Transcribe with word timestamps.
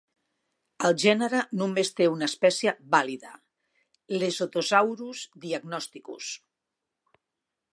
El 0.87 0.95
gènere 1.01 1.41
només 1.59 1.91
té 1.99 2.07
una 2.13 2.29
espècie 2.31 2.73
vàlida, 2.95 3.33
Lesothosaurus 4.23 5.23
diagnosticus. 5.45 6.31